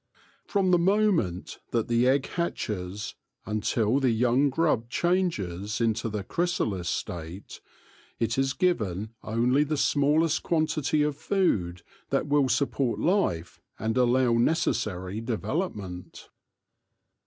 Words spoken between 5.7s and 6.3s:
into the